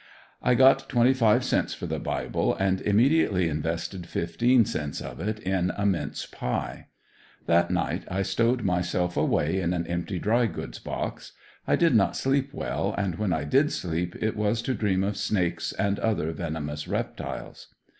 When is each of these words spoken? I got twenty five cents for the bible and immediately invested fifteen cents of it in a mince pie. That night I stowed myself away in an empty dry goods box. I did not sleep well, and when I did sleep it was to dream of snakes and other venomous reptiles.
I 0.41 0.55
got 0.55 0.89
twenty 0.89 1.13
five 1.13 1.43
cents 1.43 1.75
for 1.75 1.85
the 1.85 1.99
bible 1.99 2.55
and 2.55 2.81
immediately 2.81 3.47
invested 3.47 4.07
fifteen 4.07 4.65
cents 4.65 4.99
of 4.99 5.19
it 5.19 5.37
in 5.41 5.71
a 5.77 5.85
mince 5.85 6.25
pie. 6.25 6.87
That 7.45 7.69
night 7.69 8.05
I 8.09 8.23
stowed 8.23 8.63
myself 8.63 9.15
away 9.15 9.59
in 9.61 9.73
an 9.73 9.85
empty 9.85 10.17
dry 10.17 10.47
goods 10.47 10.79
box. 10.79 11.33
I 11.67 11.75
did 11.75 11.93
not 11.93 12.15
sleep 12.15 12.51
well, 12.51 12.95
and 12.97 13.19
when 13.19 13.31
I 13.31 13.43
did 13.43 13.71
sleep 13.71 14.15
it 14.19 14.35
was 14.35 14.63
to 14.63 14.73
dream 14.73 15.03
of 15.03 15.17
snakes 15.17 15.71
and 15.73 15.99
other 15.99 16.31
venomous 16.31 16.87
reptiles. 16.87 17.67